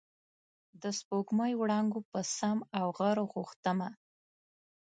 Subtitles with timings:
[0.81, 3.89] د سپوږمۍ وړانګو په سم او غر غوښتمه